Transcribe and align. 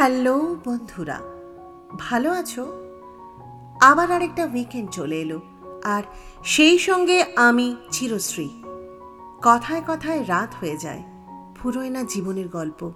Hello 0.00 0.56
বন্ধুরা, 0.64 1.18
ভালো 1.98 2.30
আছো? 2.30 2.62
আবার 3.80 4.12
আরেকটা 4.12 4.44
উইকেন্ড 4.46 4.90
চলে 4.90 5.20
এলো, 5.20 5.40
আর 5.84 6.02
সেই 6.44 6.78
সঙ্গে 6.78 7.24
আমি 7.36 7.76
চিরশ্রী। 7.90 8.48
কথায় 9.42 9.82
কথায় 9.88 10.24
রাত 10.26 10.50
হয়ে 10.60 10.76
যায় 10.76 11.02
ফুরোয় 11.56 11.90
না 11.90 12.02
জীবনের 12.02 12.48
গল্প। 12.48 12.92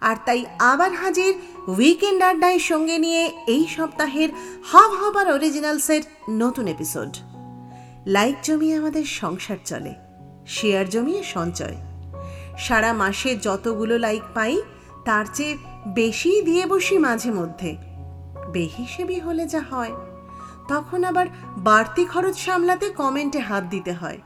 আর 0.00 0.16
তাই 0.26 0.44
আবার 0.58 0.92
হাজির 0.92 1.34
উইকেন্ড 1.68 2.22
আড্ডায় 2.22 2.58
সঙ্গে 2.58 2.98
নিয়ে 2.98 3.22
এই 3.46 3.66
সপ্তাহের 3.76 4.28
হাব 4.64 4.90
হবার 4.90 5.32
অরিজিনালসের 5.32 6.02
নতুন 6.30 6.66
এপিসোড 6.66 7.16
লাইক 8.06 8.36
জমিয়ে 8.42 8.76
আমাদের 8.76 9.04
সংসার 9.04 9.60
চলে 9.64 9.94
শেয়ার 10.46 10.88
জমিয়ে 10.88 11.22
সঞ্চয়। 11.22 11.76
সারা 12.58 12.92
মাসে 12.92 13.36
যতগুলো 13.36 13.98
লাইক 13.98 14.22
পাই, 14.34 14.62
তার 15.04 15.26
চেয়ে 15.34 15.73
বেশি 15.86 16.42
দিয়ে 16.42 16.66
বসি 16.66 16.98
মাঝে 16.98 17.30
মধ্যে। 17.30 17.76
বেহিসেবি 18.52 19.20
হলে 19.20 19.46
যা 19.46 19.60
হয়। 19.70 19.92
তখন 20.68 21.04
আবার 21.04 21.26
বাড়তি 21.56 22.04
খরচ 22.04 22.38
সামলাতে 22.38 22.90
কমেন্টে 22.90 23.38
হাত 23.38 23.64
দিতে 23.64 23.92
হয়। 23.92 24.18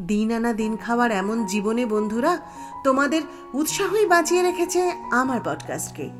দিন 0.00 0.32
আনা 0.32 0.52
দিন 0.52 0.76
খাওয়ার 0.76 1.10
এমন 1.10 1.46
জীবনে 1.46 1.86
বন্ধুরা 1.86 2.38
তোমাদের 2.84 3.22
উৎসাহই 3.54 4.06
বাঁচিয়ে 4.06 4.42
রেখেছে 4.42 4.90
আমার 5.10 5.40
পডকাস্টকে 5.44 6.10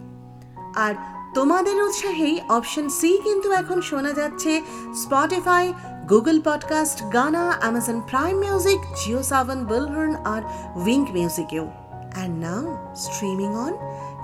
আর 0.76 0.94
তোমাদের 1.34 1.82
উৎসাহেই 1.82 2.40
অপশন 2.48 2.88
সি 2.88 3.18
কিন্তু 3.24 3.52
এখন 3.52 3.80
শোনা 3.80 4.12
যাচ্ছে 4.12 4.62
Spotify 4.94 5.72
Google 6.08 6.40
podcast 6.40 7.12
Gaana 7.12 7.52
Amazon 7.60 8.00
Prime 8.00 8.38
music 8.38 8.78
Jio 9.04 9.22
Saavn 9.22 9.64
Bullhorn 9.64 10.14
R 10.14 10.42
Wynk 10.76 11.10
মিউজিকেও 11.10 11.68
and 12.14 12.44
now 12.44 12.76
streaming 12.96 13.48
on 13.48 13.72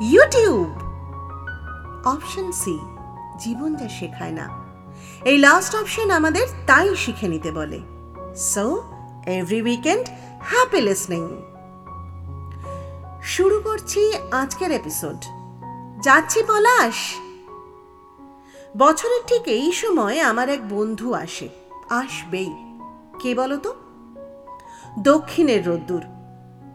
YouTube 0.00 0.70
option 2.04 2.52
C 2.52 2.78
জীবন 3.38 3.74
যা 3.74 3.88
শেখায় 3.88 4.30
না। 4.30 4.64
এই 5.24 5.38
লাস্ট 5.38 5.76
অপশন 5.76 6.10
আমাদের 6.10 6.46
তাই 6.66 6.96
শিখে 6.96 7.28
নিতে 7.28 7.52
বলে। 7.52 7.80
So 8.36 8.82
every 9.26 9.62
weekend 9.62 10.08
happy 10.40 10.80
listening 10.80 11.42
শুরু 13.22 13.60
করছি 13.60 14.12
আজকের 14.32 14.70
এপিসোড 14.70 15.24
যাচ্ছি 16.02 16.42
পলাশ। 16.42 16.94
বছরের 18.76 19.20
ঠিক 19.26 19.42
এই 19.42 19.72
সময় 19.72 20.20
আমার 20.20 20.48
এক 20.48 20.68
বন্ধু 20.68 21.12
আসে। 21.12 21.48
আসবেই। 21.90 22.78
কে 23.18 23.34
বলো 23.34 23.56
তো 23.56 23.74
দক্ষিণের 24.98 25.66
রোদ্দুর। 25.66 26.02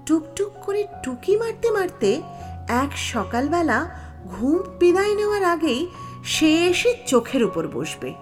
টুকটুক 0.06 0.52
করে 0.66 0.88
টুকি 1.04 1.38
মারতে 1.38 1.72
মারতে 1.72 2.22
এক 2.70 2.98
সকালবেলা 2.98 3.90
ঘুম 4.26 4.58
বিদায় 4.80 5.16
নেওয়ার 5.16 5.44
আগেই 5.44 5.88
সে 6.24 6.66
এসে 6.66 6.94
চোখের 7.08 7.44
উপর 7.44 7.68
বসবে, 7.68 8.14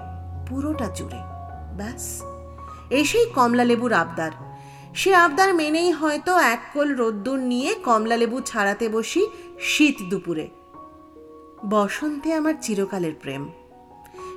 পুরোটা 0.50 0.86
জুড়ে, 0.96 1.22
ব্যাস। 1.78 2.22
এসেই 2.90 3.26
কমলা 3.26 3.64
লেবুর 3.64 3.94
আবদার। 3.94 4.32
সে 4.96 5.16
আবদার 5.16 5.54
মেনেই 5.54 5.92
হয়তো 5.92 6.38
এক 6.38 6.60
কোল 6.74 6.96
রোদ্দুর 6.96 7.40
নিয়ে 7.40 7.74
কমলা 7.74 8.18
লেবু 8.18 8.42
ছাড়াতে 8.42 8.90
বসি 8.90 9.28
শীত 9.60 9.96
দুপুরে। 10.10 10.48
বসন্তে 11.70 12.34
আমার 12.34 12.54
চিরকালের 12.62 13.14
প্রেম। 13.22 13.50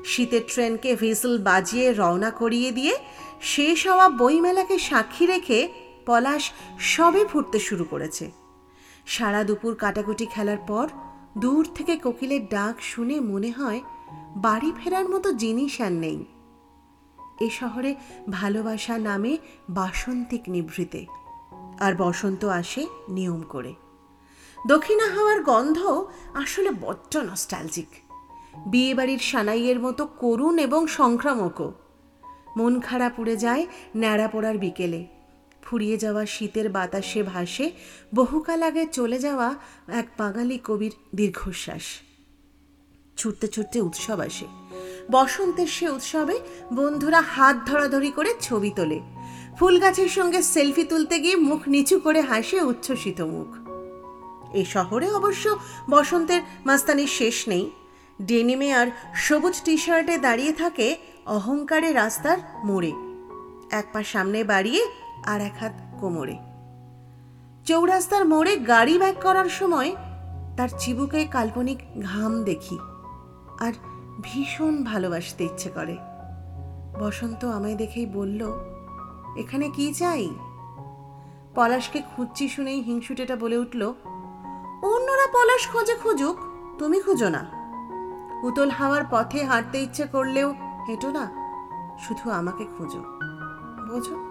শীতের 0.04 0.40
ট্রেনকে 0.48 0.94
হুইসল 0.94 1.38
বাজিয়ে 1.38 1.92
রওনা 1.92 2.30
করিয়ে 2.30 2.72
দিয়ে 2.72 2.96
শেষ 3.42 3.88
হওয়া 3.88 4.08
বইমেলাকে 4.08 4.78
সাক্ষী 4.78 5.26
রেখে 5.26 5.68
পলাশ 6.06 6.50
সবে 6.78 7.24
ফুটতে 7.24 7.58
শুরু 7.58 7.84
করেছে। 7.84 8.39
সারা 9.10 9.44
দুপুর 9.44 9.72
কাটাকুটি 9.74 10.26
খেলার 10.26 10.60
পর 10.66 10.86
দূর 11.38 11.64
থেকে 11.74 11.94
কোকিলের 11.96 12.48
ডাক 12.48 12.74
শুনে 12.82 13.20
মনে 13.20 13.50
হয় 13.50 13.80
বাড়ি 14.36 14.70
ফেরার 14.78 15.06
মতো 15.08 15.28
জিনিস 15.32 15.80
আর 15.80 15.92
নেই। 15.92 16.24
এ 17.40 17.48
শহরে 17.50 17.94
ভালোবাসা 18.30 18.94
নামে 18.98 19.32
বাসন্তিক 19.68 20.42
নিভৃতে, 20.48 21.06
আর 21.80 21.92
বসন্ত 21.94 22.44
আসে 22.44 22.82
নিয়ম 23.08 23.40
করে। 23.48 23.74
দক্ষিণা 24.66 25.06
হাওয়ার 25.14 25.40
গন্ধ 25.42 25.78
আসলে 26.34 26.70
বড্ড 26.80 27.12
নস্টালজিক 27.16 27.90
বিয়েবাড়ির 28.66 29.18
সানাইয়ের 29.18 29.78
মতো 29.80 30.02
করুণ 30.06 30.58
এবং 30.58 30.86
সংক্রামকও। 30.86 31.68
মন 32.56 32.80
খারাপ 32.80 33.14
উড়ে 33.20 33.36
যায় 33.36 33.66
ন্যাড়া 33.96 34.26
পোড়ার 34.28 34.58
বিকেলে। 34.58 35.00
ফুরিয়ে 35.62 35.96
যাওয়া 35.96 36.26
শীতের 36.26 36.68
বাতাসে 36.68 37.22
ভাসে 37.22 37.70
বহুকাল 38.14 38.62
আগে 38.62 38.86
চলে 38.86 39.18
যাওয়া 39.18 39.54
এক 39.88 40.06
বাঙালি 40.18 40.58
কবির 40.64 40.92
দীর্ঘশ্বাস। 41.14 41.82
ছুটতে 43.16 43.48
ছুটতে 43.48 43.80
উৎসব 43.80 44.20
আসে। 44.20 44.46
বসন্তের 45.10 45.66
সে 45.66 45.88
উৎসবে 45.88 46.38
বন্ধুরা 46.72 47.20
হাত 47.20 47.56
ধরাধরি 47.66 48.10
করে 48.10 48.34
ছবি 48.40 48.70
তোলে। 48.76 49.00
ফুল 49.58 49.78
গাছের 49.78 50.08
সঙ্গে 50.08 50.42
সেলফি 50.42 50.84
তুলতে 50.84 51.18
গিয়ে 51.18 51.36
মুখ 51.36 51.68
নিচু 51.68 51.98
করে 51.98 52.20
হাসে 52.20 52.60
উচ্ছ্বসিত 52.60 53.20
মুখ। 53.20 53.70
এই 54.54 54.64
শহরে 54.64 55.10
অবশ্য 55.10 55.58
বসন্তের 55.90 56.42
মাস্তানির 56.66 57.06
শেষ 57.06 57.48
নেই। 57.48 57.70
ডেনিমে 58.22 58.72
আর 58.72 58.86
সবুজ 59.14 59.62
টি 59.62 59.76
শার্টে 59.76 60.18
দাঁড়িয়ে 60.18 60.52
থাকে 60.52 60.96
অহংকারে 61.26 61.92
রাস্তার 61.92 62.38
মোড়ে। 62.64 62.92
এক 63.70 63.86
পা 63.92 64.02
সামনে 64.02 64.44
বাড়িয়ে 64.44 64.86
আর 65.26 65.40
এক 65.40 65.56
হাত 65.60 65.72
কোমরে। 66.00 66.36
চৌরাস্তার 67.66 68.24
মোড়ে 68.28 68.56
গাড়ি 68.56 68.98
ব্যাক 68.98 69.16
করার 69.22 69.48
সময় 69.48 69.96
তার 70.56 70.68
চিবুকে 70.78 71.24
কাল্পনিক 71.24 71.78
ঘাম 72.02 72.44
দেখি 72.44 72.78
আর 73.60 73.72
ভীষণ 74.22 74.84
ভালোবাসতে 74.84 75.44
ইচ্ছে 75.44 75.70
করে। 75.70 75.96
বসন্ত 76.98 77.44
আমায় 77.44 77.74
দেখেই 77.74 78.06
বলল, 78.06 78.40
এখানে 79.36 79.70
কি 79.70 79.94
চাই? 79.94 80.28
পলাশকে 81.54 82.02
খুঁজছি 82.02 82.48
শুনেই 82.48 82.80
হিংসুটেটা 82.80 83.36
বলে 83.36 83.56
উঠল, 83.56 83.82
অন্যরা 84.82 85.26
পলাশ 85.32 85.62
খোঁজে 85.72 85.94
খুঁজুক, 85.94 86.36
তুমি 86.78 87.00
খুঁজো 87.00 87.28
না। 87.28 87.42
উতল 88.42 88.68
হাওয়ার 88.70 89.04
পথে 89.10 89.44
হাঁটতে 89.44 89.78
ইচ্ছে 89.82 90.06
করলেও 90.06 90.54
হেঁটো 90.88 91.10
না, 91.10 91.24
শুধু 91.98 92.30
আমাকে 92.30 92.64
খুঁজো। 92.64 93.02
বোঝো? 93.88 94.29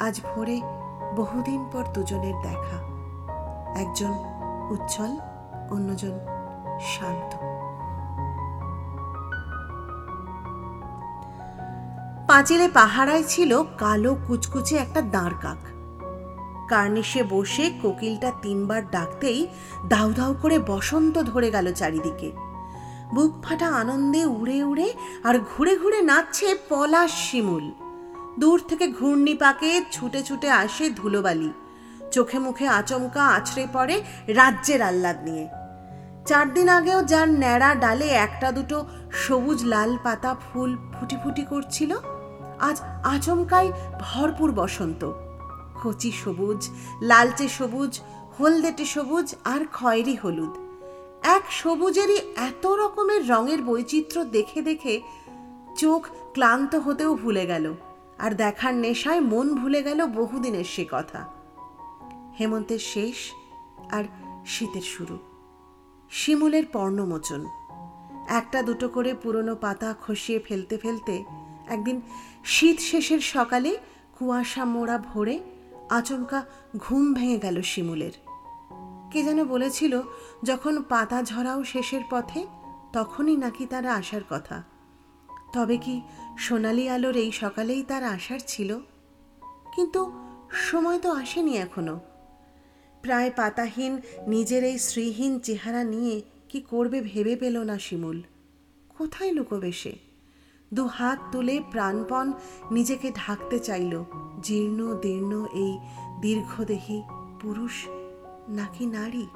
আজ 0.00 0.20
ভোরে 0.20 0.60
বহুদিন 1.16 1.64
পর 1.72 1.84
দুজনের 1.94 2.34
দেখা। 2.42 2.78
একজন 3.80 4.12
উজ্জ্বল, 4.70 5.16
অন্যজন 5.70 6.18
শান্ত। 6.80 7.36
পাঁচিলে 12.28 12.68
পাহারায় 12.68 13.22
ছিল 13.22 13.62
কালো 13.78 14.16
কুচকুচে 14.26 14.76
একটা 14.76 15.00
দাঁড় 15.00 15.34
কাক। 15.42 15.66
কার্নিশে 16.68 17.22
বসে 17.22 17.70
কোকিলটা 17.82 18.32
তিনবার 18.42 18.90
ডাকতেই 18.90 19.46
দাউ 19.88 20.12
দাউ 20.12 20.34
করে 20.42 20.58
বসন্ত 20.58 21.18
ধরে 21.18 21.50
গেল 21.50 21.72
চারিদিকে। 21.72 22.32
বুক 23.14 23.32
ফাটা 23.42 23.68
আনন্দে 23.68 24.24
উড়ে 24.24 24.64
উড়ে 24.64 24.92
আর 25.24 25.38
ঘুরে 25.38 25.78
ঘুরে 25.78 26.02
নাচছে 26.02 26.56
পলাশ 26.68 27.10
শিমুল। 27.30 27.85
দূর 28.38 28.58
থেকে 28.68 28.86
ঘূর্ণি 28.88 29.34
পাকে 29.34 29.70
ছুটে 29.92 30.20
ছুটে 30.22 30.48
আসে 30.62 30.84
ধুলোবালি। 30.90 31.50
চোখে 32.12 32.38
মুখে 32.38 32.66
আচমকা 32.68 33.22
আছড়ে 33.36 33.64
পড়ে 33.72 33.96
রাজ্যের 34.28 34.82
আহ্লাদ 34.82 35.18
নিয়ে। 35.24 35.46
চার 36.26 36.46
দিন 36.54 36.68
আগেও 36.68 37.02
যার 37.02 37.28
ন্যাড়া 37.28 37.70
ডালে 37.74 38.08
একটা 38.26 38.52
দুটো 38.52 38.78
সবুজ 39.24 39.64
লাল 39.64 39.90
পাতা 40.04 40.32
ফুল 40.44 40.70
ফুটি 40.94 41.16
ফুটি 41.22 41.44
করছিল, 41.44 41.90
আজ 42.58 42.76
আচমকাই 43.14 43.72
ভরপুর 44.00 44.52
বসন্ত। 44.52 45.02
কচি 45.82 46.10
সবুজ, 46.22 46.60
লালচে 47.02 47.48
সবুজ, 47.48 47.92
হলদেটে 48.36 48.84
সবুজ 48.84 49.34
আর 49.44 49.62
খয়েরি 49.72 50.16
হলুদ। 50.22 50.52
এক 51.36 51.44
সবুজেরই 51.50 52.18
এত 52.48 52.64
রকমের 52.66 53.22
রঙের 53.28 53.60
বৈচিত্র্য 53.62 54.24
দেখে 54.36 54.60
দেখে 54.62 54.94
চোখ 55.78 56.02
ক্লান্ত 56.34 56.72
হতেও 56.74 57.12
ভুলে 57.14 57.44
গেল। 57.46 57.66
আর 58.18 58.30
দেখার 58.30 58.74
নেশায় 58.74 59.20
মন 59.20 59.54
ভুলে 59.54 59.82
গেল 59.82 60.06
বহুদিনের 60.06 60.64
সে 60.64 60.84
কথা। 60.90 61.26
হেমন্তের 62.40 62.78
শেষ 62.78 63.16
আর 63.92 64.04
শীতের 64.46 64.82
শুরু। 64.82 65.18
শিমুলের 66.10 66.66
পর্ণমোচন। 66.66 67.46
একটা 68.28 68.62
দুটো 68.62 68.88
করে 68.88 69.14
পুরনো 69.14 69.56
পাতা 69.56 69.94
খসিয়ে 70.06 70.38
ফেলতে 70.38 70.78
ফেলতে 70.78 71.24
একদিন 71.66 72.00
শীত 72.44 72.80
শেষের 72.80 73.20
সকালে 73.20 73.76
কুয়াশা 74.18 74.64
মোড়া 74.64 74.98
ভরে 74.98 75.40
আচমকা 75.90 76.44
ঘুম 76.76 77.14
ভেঙে 77.14 77.38
গেল 77.38 77.62
শিমুলের। 77.62 78.12
কে 79.10 79.22
যেন 79.22 79.44
বলেছিল, 79.44 80.00
যখন 80.42 80.82
পাতা 80.82 81.22
ঝরাও 81.22 81.64
শেষের 81.64 82.00
পথে, 82.10 82.46
তখনই 82.92 83.36
নাকি 83.36 83.66
তারা 83.66 83.94
আসার 83.94 84.20
কথা। 84.30 84.62
তবে 85.56 85.76
কি 85.76 86.00
সোনালি 86.38 86.88
আলোর 86.88 87.16
এই 87.16 87.32
সকালেই 87.32 87.82
তার 87.82 88.04
আসার 88.04 88.38
ছিল? 88.46 88.78
কিন্তু 89.74 90.12
সময় 90.50 90.98
তো 90.98 91.12
আসেনি 91.12 91.56
এখনও। 91.56 92.00
প্রায় 93.02 93.30
পাতাহীন 93.36 94.00
নিজের 94.26 94.64
এই 94.64 94.78
শ্রীহীন 94.78 95.40
চেহারা 95.40 95.84
নিয়ে 95.84 96.22
কি 96.48 96.60
করবে 96.60 97.00
ভেবে 97.00 97.36
পেল 97.36 97.58
না 97.58 97.78
শিমুল। 97.78 98.22
কোথায় 98.98 99.32
লুকোবে 99.32 99.72
সে? 99.72 99.98
দু 100.74 100.86
হাত 100.86 101.18
তুলে 101.32 101.60
প্রাণপণ 101.70 102.32
নিজেকে 102.70 103.12
ঢাকতে 103.14 103.58
চাইল, 103.58 104.04
জীর্ণ 104.42 104.94
দীর্ণ 104.94 105.44
এই 105.44 105.78
দীর্ঘদেহী 106.20 107.02
পুরুষ 107.40 107.86
নাকি 108.48 108.86
নারী? 108.86 109.26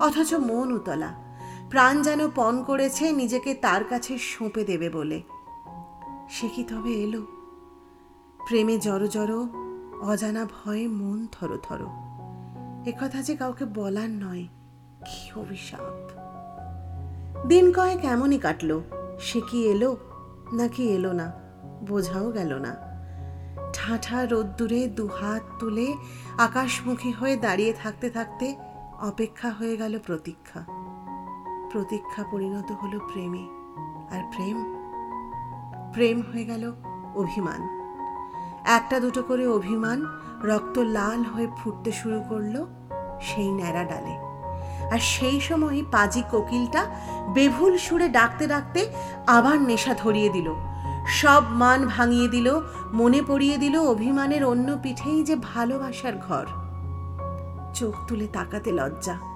অথচ 0.00 0.34
মন 0.34 0.72
উতলা। 0.72 1.29
প্রাণ 1.70 2.02
যেন 2.02 2.30
পণ 2.30 2.64
করেছে, 2.64 3.12
নিজেকে 3.12 3.54
তার 3.54 3.84
কাছে 3.84 4.18
সঁপে 4.18 4.64
দেবে 4.64 4.90
বলে। 4.90 5.22
সে 6.28 6.48
কি 6.48 6.64
তবে 6.64 6.90
এলো? 6.90 7.22
প্রেমে 8.48 8.78
জড়ো 8.78 9.06
জড়ো, 9.06 9.48
অজানা 10.00 10.44
ভয়ে 10.44 10.88
মন 10.88 11.26
থরো 11.32 11.56
থরো। 11.56 11.88
একথা 12.86 13.22
যে 13.22 13.36
কাউকে 13.36 13.64
বলার 13.64 14.10
নয়, 14.10 14.44
কি 15.06 15.40
অভিশাপ। 15.40 16.12
দিন 17.48 17.72
কয়েক 17.72 18.04
এমনই 18.04 18.38
কাটলো, 18.38 18.82
সে 19.20 19.40
কি 19.40 19.66
এলো 19.66 19.96
নাকি 20.52 20.88
এলো 20.88 21.12
না, 21.12 21.32
বোঝাও 21.86 22.30
গেল 22.30 22.54
না। 22.54 22.76
ঠাঠা 23.72 24.26
রোদ্দুরে 24.26 24.88
দু 24.88 25.06
হাত 25.06 25.42
তুলে 25.58 25.94
আকাশমুখী 26.38 27.12
হয়ে 27.12 27.36
দাঁড়িয়ে 27.36 27.72
থাকতে 27.72 28.10
থাকতে 28.10 28.56
অপেক্ষা 29.00 29.50
হয়ে 29.50 29.76
গেল 29.76 29.98
প্রতীক্ষা। 29.98 30.79
প্রতীক্ষা 31.72 32.24
পরিণত 32.30 32.72
হলো 32.72 32.98
প্রেমে। 32.98 33.48
আর 34.16 34.22
প্রেম? 34.34 34.74
প্রেম 35.92 36.22
হয়ে 36.32 36.44
গেল 36.44 36.72
অভিমান। 37.14 37.80
একটা 38.64 39.00
দুটো 39.00 39.22
করে 39.22 39.46
অভিমান 39.46 40.06
রক্ত 40.42 40.78
লাল 40.78 41.22
হয়ে 41.22 41.48
ফুটতে 41.56 41.92
শুরু 41.92 42.22
করল 42.28 42.66
সেই 43.20 43.52
ন্যাড়া 43.52 43.84
ডালে। 43.84 44.16
আর 44.94 44.98
সেই 44.98 45.40
সময় 45.40 45.82
পাজি 45.92 46.22
কোকিলটা 46.30 46.86
বেভুল 47.34 47.76
সুরে 47.76 48.08
ডাকতে 48.08 48.46
ডাকতে 48.46 48.92
আবার 49.26 49.62
নেশা 49.62 49.94
ধরিয়ে 49.94 50.28
দিল। 50.28 50.54
সব 51.06 51.42
মান 51.50 51.86
ভাঙিয়ে 51.86 52.28
দিল, 52.28 52.60
মনে 52.92 53.22
পড়িয়ে 53.28 53.56
দিল 53.56 53.78
অভিমানের 53.78 54.44
অন্য 54.44 54.76
পিঠেই 54.82 55.22
যে 55.22 55.36
ভালোবাসার 55.36 56.12
ঘর। 56.16 56.46
চোখ 57.74 57.94
তুলে 58.08 58.26
তাকাতে 58.26 58.72
লজ্জা। 58.72 59.29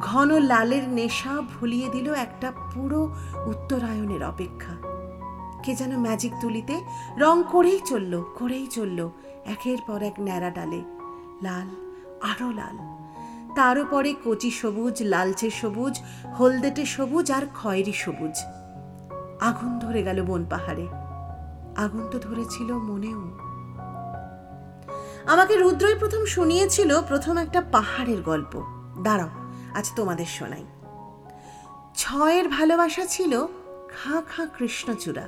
ঘন 0.00 0.42
লালের 0.42 0.88
নেশা 0.88 1.40
ভুলিয়ে 1.40 1.88
দিল 1.88 2.14
একটা 2.14 2.52
পুরো 2.74 3.14
উত্তরায়ণের 3.46 4.24
অপেক্ষা। 4.24 4.72
কে 5.62 5.74
যেন 5.74 5.96
ম্যাজিক 5.96 6.32
তুলিতে 6.40 6.80
রং 7.16 7.42
করেই 7.52 7.80
চলল 7.84 8.22
করেই 8.34 8.66
চলল, 8.66 9.10
একের 9.46 9.78
পর 9.86 10.02
এক 10.02 10.20
ন্যাড়া 10.20 10.50
ডালে, 10.50 10.82
লাল, 11.42 11.68
আরও 12.22 12.50
লাল। 12.52 12.98
তার 13.54 13.84
পরে 13.84 14.14
কচি 14.24 14.50
সবুজ, 14.50 15.02
লালচে 15.02 15.50
সবুজ, 15.50 16.00
হলদেটে 16.38 16.86
সবুজ 16.86 17.32
আর 17.32 17.42
খয়েরি 17.54 17.92
সবুজ। 17.92 18.38
আগুন 19.40 19.78
ধরে 19.78 20.02
গেল 20.02 20.22
বন 20.22 20.44
পাহাড়ে। 20.50 20.88
আগুন 21.76 22.08
তো 22.10 22.18
ধরেছিল 22.18 22.72
মনেও। 22.72 23.38
আমাকে 25.26 25.56
রুদ্রই 25.56 25.94
প্রথম 25.94 26.24
শুনিয়েছিল 26.24 27.00
প্রথম 27.02 27.36
একটা 27.36 27.60
পাহাড়ের 27.60 28.22
গল্প। 28.22 28.62
দাঁড়াও। 29.02 29.28
আজ 29.78 29.86
তোমাদের 29.98 30.28
শোনাই। 30.36 30.64
ছয়ের 31.94 32.46
ভালোবাসা 32.48 33.04
ছিল 33.06 33.32
খাঁ 33.94 34.20
খাঁ 34.30 34.46
কৃষ্ণচূড়া, 34.56 35.26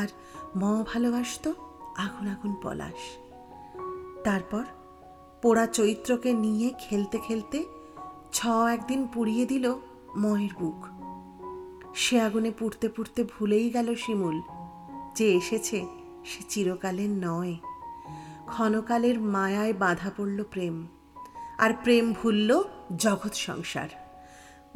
আর 0.00 0.08
ম 0.56 0.62
ভালোবাসত 0.92 1.44
আগুন 1.96 2.26
আগুন 2.34 2.52
পলাশ। 2.62 3.00
তারপর 4.24 4.64
পোড়া 5.42 5.66
চৈত্রকে 5.66 6.30
নিয়ে 6.44 6.68
খেলতে 6.78 7.18
খেলতে 7.18 7.58
ছ 8.32 8.38
একদিন 8.76 9.00
পুড়িয়ে 9.14 9.44
দিল 9.46 9.64
ময়ের 10.16 10.52
বুক। 10.60 10.80
সে 11.94 12.14
আগুনে 12.20 12.50
পুড়তে 12.58 12.86
পুড়তে 12.88 13.20
ভুলেই 13.24 13.66
গেল 13.70 13.88
শিমুল, 13.94 14.36
যে 15.16 15.26
এসেছে 15.40 15.78
সে 16.24 16.40
চিরকালের 16.48 17.12
নয়। 17.26 17.54
ক্ষণকালের 18.46 19.16
মায়ায় 19.34 19.74
বাধা 19.74 20.10
পড়ল 20.16 20.38
প্রেম। 20.52 20.76
আর 21.62 21.72
প্রেম 21.82 22.12
ভুলল 22.12 22.62
জগৎ 22.96 23.34
সংসার। 23.34 23.88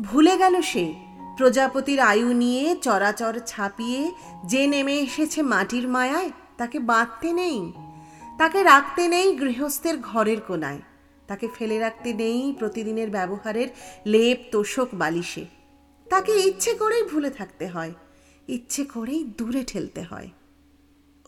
ভুলে 0.01 0.37
গেল 0.37 0.63
সে। 0.63 0.95
প্রজাপতির 1.39 2.01
আয়ু 2.01 2.33
নিয়ে 2.33 2.77
চরাচর 2.83 3.41
ছাপিয়ে 3.47 4.11
যে 4.45 4.67
নেমে 4.67 4.99
এসেছে 4.99 5.43
মাটির 5.43 5.89
মায়ায়, 5.89 6.31
তাকে 6.57 6.79
বাঁধতে 6.79 7.33
নেই। 7.33 7.73
তাকে 8.39 8.63
রাখতে 8.63 9.09
নেই 9.09 9.37
গৃহস্থের 9.37 9.99
ঘরের 9.99 10.41
কোনায়। 10.41 10.81
তাকে 11.27 11.49
ফেলে 11.55 11.79
রাখতে 11.79 12.13
নেই 12.13 12.55
প্রতিদিনের 12.59 13.11
ব্যবহারের 13.11 13.69
লেপ, 14.07 14.39
তোষক, 14.53 14.89
বালিশে। 14.93 15.47
তাকে 16.11 16.33
ইচ্ছে 16.33 16.75
করেই 16.75 17.03
ভুলে 17.03 17.31
থাকতে 17.31 17.67
হয়। 17.67 17.95
ইচ্ছে 18.49 18.85
করেই 18.85 19.25
দূরে 19.39 19.65
ঠেলতে 19.65 20.03
হয়। 20.03 20.29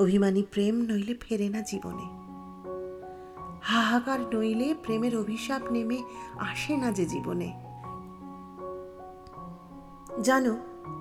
অভিমানী 0.01 0.43
প্রেম 0.43 0.75
নইলে 0.75 1.15
ফেরে 1.21 1.49
না 1.49 1.61
জীবনে। 1.61 2.28
হাহাকার 3.63 4.19
নইলে 4.35 4.75
প্রেমের 4.83 5.17
অভিশাপ 5.17 5.73
নেমে 5.73 6.03
আসে 6.39 6.77
না 6.77 6.93
যে 6.93 7.07
জীবনে। 7.07 7.53
জানো, 10.23 10.57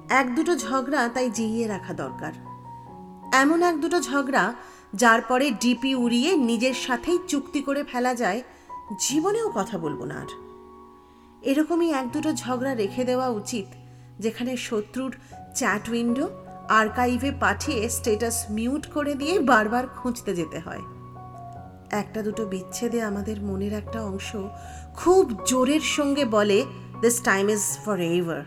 এক 0.10 0.36
দুটো 0.36 0.58
ঝগড়া 0.58 1.10
তাই 1.10 1.30
জিইয়ে 1.30 1.68
রাখা 1.68 1.94
দরকার। 1.94 2.34
এমন 3.34 3.64
এক 3.64 3.82
দুটো 3.82 4.02
ঝগড়া 4.02 4.54
যার 4.94 5.22
পরে 5.22 5.52
ডিপি 5.52 5.96
উড়িয়ে 5.96 6.38
নিজের 6.38 6.74
সাথেই 6.74 7.20
চুক্তি 7.28 7.62
করে 7.62 7.84
ফেলা 7.84 8.16
যায়, 8.16 8.42
জীবনেও 9.00 9.52
কথা 9.56 9.78
বলব 9.78 10.04
না 10.04 10.16
আর। 10.16 10.28
এরকমই 11.42 11.92
এক 11.92 12.12
দুটো 12.12 12.34
ঝগড়া 12.34 12.76
রেখে 12.76 13.04
দেওয়া 13.04 13.30
উচিত, 13.30 13.66
যেখানে 14.20 14.58
শত্রুর 14.58 15.16
চ্যাট 15.56 15.90
উইন্ডো 15.90 16.30
আর্কাইভে 16.70 17.32
পাঠিয়ে 17.40 17.90
স্টেটাস 17.90 18.46
মিউট 18.50 18.88
করে 18.88 19.16
দিয়ে 19.16 19.40
বারবার 19.40 19.88
খুঁজতে 19.88 20.36
যেতে 20.36 20.60
হয়। 20.60 20.82
একটা 21.92 22.22
দুটো 22.22 22.46
বিচ্ছেদে 22.46 23.02
আমাদের 23.02 23.42
মনের 23.42 23.74
একটা 23.74 24.04
অংশ 24.04 24.36
খুব 24.96 25.32
জোরের 25.48 25.82
সঙ্গে 25.82 26.26
বলে 26.26 26.66
this 27.02 27.22
time 27.22 27.50
is 27.50 27.62
for 27.86 28.00
ever 28.00 28.42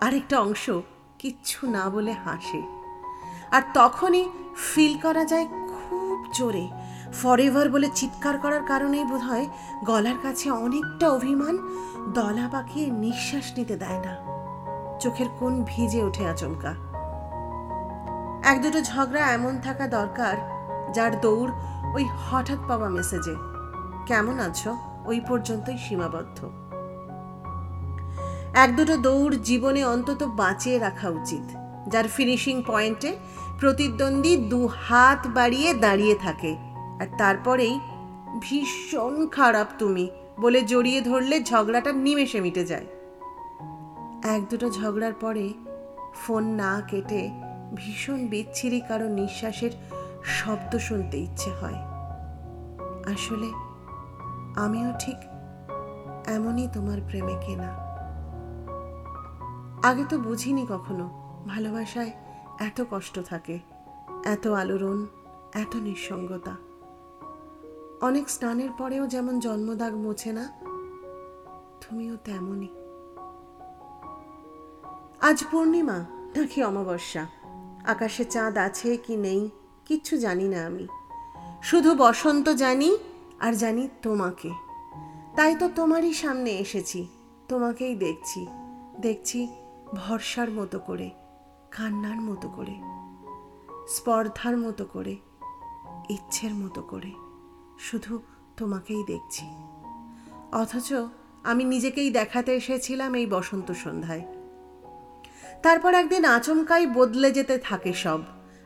আরেকটা 0.00 0.40
অংশ 0.40 0.70
কিচ্ছু 1.18 1.66
না 1.66 1.90
বলে 1.90 2.12
হাসে। 2.12 2.62
আর 3.50 3.62
তখনই 3.74 4.28
ফিল 4.74 4.98
করা 4.98 5.24
যায় 5.24 5.46
খুব 5.46 6.26
জোরে। 6.34 6.68
ফরএভার 7.22 7.70
বলে 7.70 7.90
চিৎকার 7.94 8.38
করার 8.38 8.64
কারণেই 8.64 9.04
বোধ 9.04 9.20
হয় 9.20 9.46
গলার 9.84 10.14
কাছে 10.22 10.50
অনেকটা 10.50 11.10
অভিমান 11.10 11.58
দলা 12.12 12.48
পাকিয়ে 12.52 12.90
নিঃশ্বাস 12.90 13.58
নিতে 13.58 13.76
দেয় 13.76 13.98
না। 13.98 14.16
চোখের 15.00 15.26
কোন 15.38 15.64
ভিজে 15.66 16.04
ওঠে 16.04 16.26
আচমকা। 16.26 16.74
এক 18.44 18.62
দুটো 18.62 18.80
ঝগড়া 18.80 19.32
এমন 19.32 19.60
থাকা 19.60 19.86
দরকার 19.86 20.55
যার 20.94 21.20
দৌড় 21.20 21.52
ওই 21.94 22.04
হঠাৎ 22.04 22.58
পাওয়া 22.68 22.88
মেসেজে 22.88 23.34
কেমন 24.06 24.40
আছো? 24.40 24.76
ওই 25.04 25.20
পর্যন্তই 25.28 25.78
সীমাবদ্ধ। 25.78 26.50
এক 28.54 28.76
দুটো 28.76 28.96
দৌড় 28.96 29.36
জীবনে 29.36 29.84
অন্তত 29.84 30.22
বাঁচিয়ে 30.22 30.78
রাখা 30.78 31.08
উচিত, 31.08 31.46
যার 31.88 32.08
ফিনিশিং 32.08 32.62
পয়েন্টে 32.66 33.16
প্রতিদ্বন্দ্বী 33.60 34.36
দু 34.36 34.66
হাত 34.66 35.26
বাড়িয়ে 35.26 35.74
দাঁড়িয়ে 35.74 36.14
থাকে। 36.14 36.56
আর 37.00 37.06
তারপরেই, 37.18 37.80
ভীষণ 38.40 39.28
খারাপ 39.28 39.66
তুমি 39.78 40.10
বলে 40.40 40.62
জড়িয়ে 40.62 41.00
ধরলে 41.00 41.42
ঝগড়াটা 41.42 41.92
নিমেষে 41.92 42.40
মিটে 42.40 42.64
যায়। 42.64 42.86
এক 44.22 44.48
দুটো 44.48 44.70
ঝগড়ার 44.70 45.12
পরে 45.12 45.52
ফোন 46.14 46.44
না 46.44 46.82
কেটে 46.88 47.30
ভীষণ 47.74 48.26
বিচ্ছিরি 48.26 48.80
কারও 48.80 49.08
নিঃশ্বাসের 49.08 49.70
শব্দ 50.26 50.78
শুনতে 50.78 51.16
ইচ্ছে 51.16 51.50
হয়। 51.50 51.74
আসলে, 53.12 53.46
আমিও 54.56 54.92
ঠিক 54.98 55.16
এমনই 56.26 56.68
তোমার 56.72 56.98
প্রেমে 57.08 57.36
কেনা। 57.46 57.86
আগে 59.82 60.04
তো 60.08 60.18
বুঝিনি 60.18 60.66
কখনো 60.68 61.36
ভালোবাসায় 61.46 62.10
এত 62.60 62.84
কষ্ট 62.90 63.18
থাকে, 63.18 63.58
এত 64.24 64.46
আলোড়ন, 64.46 65.06
এত 65.54 65.76
নিঃসঙ্গতা। 65.76 66.56
অনেক 68.00 68.30
স্নানের 68.30 68.70
পরেও 68.78 69.06
যেমন 69.06 69.40
জন্মদাগ 69.40 69.94
মোছে 69.94 70.32
না, 70.32 70.52
তুমিও 71.80 72.16
তেমনই। 72.16 72.68
আজ 75.20 75.44
পূর্ণিমা, 75.50 76.04
নাকি 76.36 76.64
অমাবস্যা? 76.64 77.26
আকাশে 77.84 78.24
চাঁদ 78.24 78.58
আছে 78.58 78.96
কি 78.96 79.16
নেই? 79.16 79.50
কিচ্ছু 79.86 80.18
জানি 80.18 80.48
না 80.48 80.66
আমি। 80.66 80.86
শুধু 81.62 81.94
বসন্ত 81.94 82.48
জানি 82.48 82.96
আর 83.40 83.52
জানি 83.52 83.88
তোমাকে। 84.02 84.50
তাই 85.36 85.56
তো 85.56 85.68
তোমারই 85.74 86.12
সামনে 86.12 86.50
এসেছি, 86.50 87.06
তোমাকেই 87.48 87.94
দেখছি 87.94 88.46
দেখছি 89.00 89.48
ভরসার 89.94 90.50
মতো 90.50 90.78
করে, 90.78 91.10
কান্নার 91.70 92.20
মতো 92.20 92.48
করে, 92.48 92.74
স্পর্ধার 93.88 94.56
মতো 94.56 94.84
করে, 94.84 95.16
ইচ্ছের 96.08 96.54
মতো 96.54 96.82
করে 96.82 97.12
শুধু 97.78 98.22
তোমাকেই 98.56 99.04
দেখছি। 99.06 99.46
অথচ 100.52 100.92
আমি 101.44 101.64
নিজেকেই 101.64 102.10
দেখাতে 102.10 102.54
এসেছিলাম 102.54 103.14
এই 103.14 103.26
বসন্ত 103.26 103.72
সন্ধ্যায়। 103.72 104.24
তারপর 105.62 105.94
একদিন 105.94 106.24
আচমকাই 106.24 106.86
বদলে 106.86 107.32
যেতে 107.32 107.58
থাকে 107.58 107.92
সব। 107.92 108.20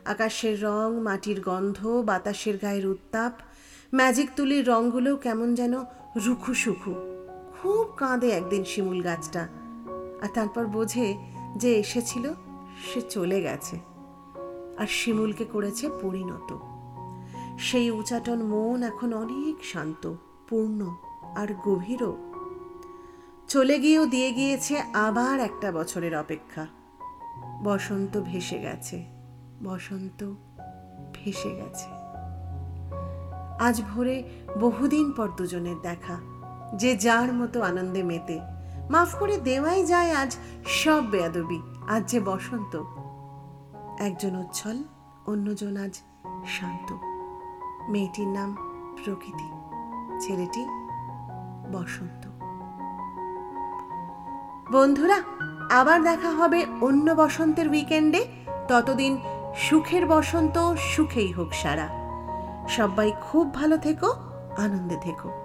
আকাশের 0.05 0.63
রং, 0.63 0.99
মাটির 1.01 1.41
গন্ধ, 1.41 2.03
বাতাসের 2.05 2.57
গায়ের 2.57 2.87
উত্তাপ 2.87 3.33
ম্যাজিক 3.95 4.29
তুলির 4.35 4.67
রঙগুলো 4.67 5.17
কেমন 5.17 5.55
যেন 5.55 5.73
রুখু 6.25 6.53
সুখু 6.53 6.93
খুব 7.61 7.87
কাঁদে 7.97 8.29
একদিন 8.29 8.63
শিমুল 8.63 9.01
গাছটা। 9.01 9.41
আর 10.21 10.27
তারপর 10.33 10.65
বোঝে 10.65 11.17
যে 11.55 11.79
এসেছিল, 11.79 12.33
সে 12.93 13.01
চলে 13.01 13.41
গেছে। 13.41 13.79
আর 14.77 14.87
শিমুলকে 14.87 15.45
করেছে 15.45 15.89
পরিণত। 16.01 16.57
সেই 17.59 17.91
উচাটন 17.91 18.43
মন 18.43 18.83
এখন 18.83 19.13
অনেক 19.13 19.65
শান্ত, 19.65 20.13
পূর্ণ 20.49 20.95
আর 21.35 21.47
গভীরও। 21.65 22.17
চলে 23.47 23.79
গিয়েও 23.79 24.05
দিয়ে 24.05 24.31
গিয়েছে 24.31 24.77
আবার 24.77 25.39
একটা 25.39 25.71
বছরের 25.71 26.17
অপেক্ষা। 26.17 26.67
বসন্ত 27.63 28.21
ভেসে 28.21 28.59
গেছে। 28.59 29.20
বসন্ত 29.63 30.33
ভেসে 31.13 31.51
গেছে। 31.55 31.89
আজ 33.59 33.81
ভোরে 33.81 34.23
বহুদিন 34.59 35.11
পর 35.11 35.27
দুজনের 35.37 35.81
দেখা, 35.81 36.15
যে 36.75 36.95
যার 36.95 37.33
মতো 37.33 37.61
আনন্দে 37.61 38.03
মেতে। 38.03 38.39
মাফ 38.89 39.15
করে 39.19 39.37
দেওয়াই 39.37 39.85
যায় 39.85 40.11
আজ 40.11 40.37
সব 40.65 41.01
বেয়াদবি, 41.11 41.59
আজ 41.87 42.11
যে 42.11 42.19
বসন্ত। 42.19 42.83
একজন 43.99 44.35
উচ্ছল, 44.35 44.77
অন্যজন 45.27 45.77
আজ 45.77 45.93
শান্ত। 46.47 46.93
মেয়েটির 47.89 48.27
নাম 48.27 48.49
প্রকৃতি, 49.03 49.47
ছেলেটি 50.19 50.63
বসন্ত। 51.73 52.23
বন্ধুরা, 54.71 55.17
আবার 55.71 56.03
দেখা 56.03 56.31
হবে 56.31 56.65
অন্য 56.81 57.11
বসন্তের 57.11 57.67
উইকেন্ডে 57.67 58.21
ততদিন 58.67 59.17
সুখের 59.55 60.05
বসন্ত 60.05 60.73
সুখেই 60.73 61.31
হোক 61.31 61.53
সারা। 61.53 61.89
সবাই 62.69 63.11
খুব 63.21 63.53
ভালো 63.53 63.77
থেকো 63.77 64.07
আনন্দে 64.57 64.97
থেকো। 65.01 65.40